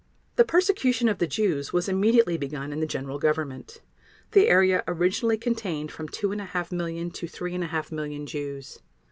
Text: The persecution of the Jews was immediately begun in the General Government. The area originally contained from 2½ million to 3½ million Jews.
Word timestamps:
The 0.35 0.43
persecution 0.45 1.07
of 1.09 1.19
the 1.19 1.27
Jews 1.27 1.71
was 1.73 1.87
immediately 1.87 2.35
begun 2.35 2.73
in 2.73 2.79
the 2.79 2.87
General 2.87 3.19
Government. 3.19 3.81
The 4.31 4.47
area 4.49 4.83
originally 4.87 5.37
contained 5.37 5.91
from 5.91 6.09
2½ 6.09 6.71
million 6.71 7.11
to 7.11 7.27
3½ 7.27 7.91
million 7.91 8.25
Jews. 8.25 8.79